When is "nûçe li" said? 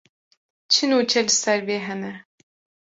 0.89-1.33